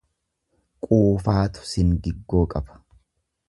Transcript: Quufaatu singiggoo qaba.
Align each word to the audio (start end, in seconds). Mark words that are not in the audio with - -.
Quufaatu 0.85 1.67
singiggoo 1.75 2.45
qaba. 2.55 2.83